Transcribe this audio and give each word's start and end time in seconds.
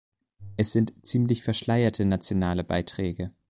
Es 0.57 0.71
sind 0.71 0.95
ziemlich 1.03 1.43
verschleierte 1.43 2.05
nationale 2.05 2.63
Beiträge. 2.63 3.31